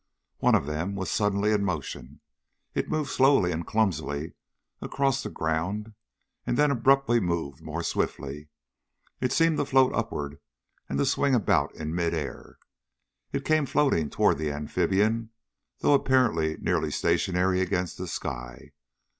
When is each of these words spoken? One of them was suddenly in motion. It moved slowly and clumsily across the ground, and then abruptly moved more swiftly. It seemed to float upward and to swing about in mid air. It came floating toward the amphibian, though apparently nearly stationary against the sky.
One 0.39 0.55
of 0.55 0.65
them 0.65 0.95
was 0.95 1.11
suddenly 1.11 1.51
in 1.51 1.63
motion. 1.63 2.21
It 2.73 2.89
moved 2.89 3.11
slowly 3.11 3.51
and 3.51 3.67
clumsily 3.67 4.33
across 4.81 5.21
the 5.21 5.29
ground, 5.29 5.93
and 6.43 6.57
then 6.57 6.71
abruptly 6.71 7.19
moved 7.19 7.61
more 7.61 7.83
swiftly. 7.83 8.49
It 9.19 9.31
seemed 9.31 9.57
to 9.59 9.65
float 9.65 9.93
upward 9.93 10.39
and 10.89 10.97
to 10.97 11.05
swing 11.05 11.35
about 11.35 11.75
in 11.75 11.93
mid 11.93 12.15
air. 12.15 12.57
It 13.31 13.45
came 13.45 13.67
floating 13.67 14.09
toward 14.09 14.39
the 14.39 14.51
amphibian, 14.51 15.29
though 15.81 15.93
apparently 15.93 16.57
nearly 16.59 16.89
stationary 16.89 17.61
against 17.61 17.99
the 17.99 18.07
sky. 18.07 18.71